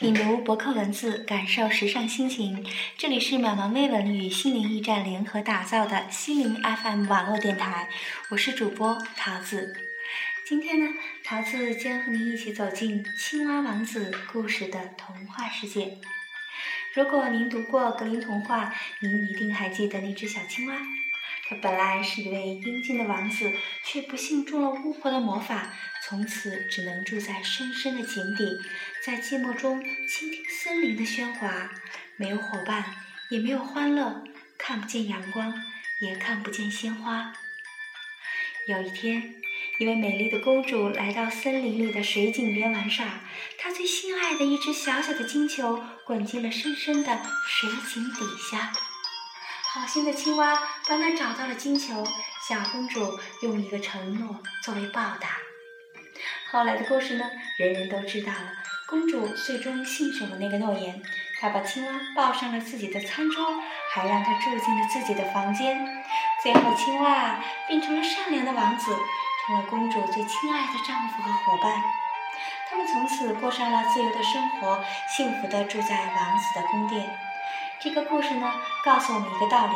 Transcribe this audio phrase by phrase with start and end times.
[0.00, 2.64] 品读博客文字，感受时尚心情。
[2.96, 7.86] 这里是渺茫微文与心灵驿站联合打造的心灵 FM 网络电台，
[8.30, 9.76] 我是主播桃子。
[10.46, 10.86] 今天呢，
[11.22, 15.98] 桃子将和您一起走进青蛙王子故事的童话世界。
[16.94, 20.78] 如果您读过格林童话，您一定还记得那只小青蛙。
[21.50, 23.52] 他本来是一位英俊的王子，
[23.84, 25.74] 却不幸中了巫婆的魔法。
[26.04, 28.56] 从此只能住在深深的井底，
[29.04, 31.72] 在寂寞中倾听森林的喧哗，
[32.16, 32.84] 没有伙伴，
[33.30, 34.22] 也没有欢乐，
[34.56, 35.52] 看不见阳光，
[36.00, 37.32] 也看不见鲜花。
[38.68, 39.34] 有一天，
[39.80, 43.04] 一位美丽的公主来到森林里的水井边玩耍，
[43.58, 48.20] 她最心爱的一只小小的金球滚进了深深的水井底
[48.52, 48.72] 下。
[49.72, 52.04] 好心的青蛙帮他找到了金球，
[52.48, 55.38] 小公主用一个承诺作为报答。
[56.50, 57.24] 后来的故事呢，
[57.56, 58.50] 人人都知道了。
[58.88, 61.00] 公主最终信守了那个诺言，
[61.40, 63.46] 她把青蛙抱上了自己的餐桌，
[63.92, 65.78] 还让它住进了自己的房间。
[66.42, 68.90] 最后，青蛙变成了善良的王子，
[69.46, 71.80] 成了公主最亲爱的丈夫和伙伴。
[72.68, 74.82] 他们从此过上了自由的生活，
[75.16, 77.08] 幸福地住在王子的宫殿。
[77.82, 78.52] 这个故事呢，
[78.84, 79.72] 告诉我们一个道理：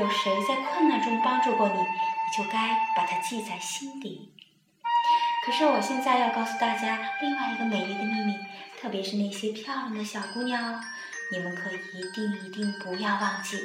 [0.00, 4.32] 有谁在困难中帮助过你，你就该把它记在心底。
[5.44, 8.38] 可是我现在要告诉大家另外一个美丽的秘密，
[8.80, 10.80] 特别是那些漂亮的小姑娘哦，
[11.32, 13.58] 你们可一定一定不要忘记。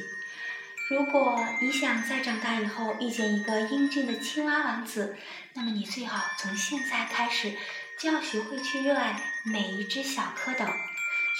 [0.90, 5.16] 如果你想在长大以后遇见一个英俊的青蛙王子，
[5.54, 7.54] 那么你最好从现在开始
[8.00, 10.68] 就要学会去热爱每一只小蝌蚪，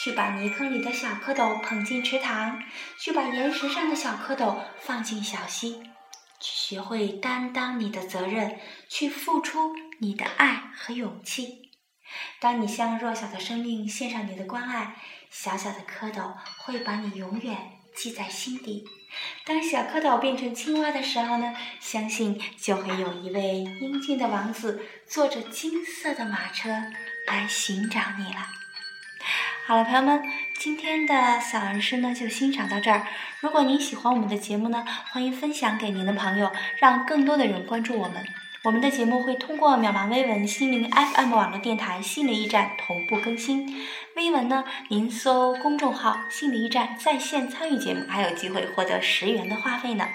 [0.02, 2.62] 去把泥坑里的小蝌蚪捧进池塘，
[3.00, 5.84] 去把岩石上的小蝌蚪放进小溪。
[6.40, 11.72] 去学会担当你的责任，去付出你的爱和勇气。
[12.42, 14.98] 当你向弱小的生命献上你的关爱，
[15.30, 17.58] 小小的蝌蚪会把你永远
[17.96, 18.84] 记在心底。
[19.46, 26.70] 当小蝌蚪变成青蛙的时候呢，相信就会有一位英俊的王子坐着金色的马车
[27.28, 28.63] 来寻找你了。
[29.66, 30.22] 好了，朋友们，
[30.60, 33.08] 今天的小儿诗呢就欣赏到这儿。
[33.40, 38.26] 如果您喜欢我们的节目呢，欢迎分享给您的朋友，让更多的人关注我们。
[38.66, 43.86] 我们的节目会通过渺茫微文心灵 FM 网络电台心灵驿站同步更新。
[44.18, 50.10] 微文呢，您搜公众号心灵驿站在线参与节目，还有机会获得十元的话费呢。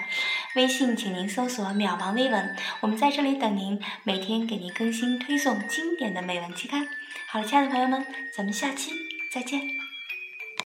[0.55, 6.87] 微信，请您搜索渺茫微文，我们在这里等您，每天给您更新推送经典的美文期刊。
[7.25, 9.08] 好了，亲爱的朋友们，咱们下期。
[9.29, 9.88] 再见。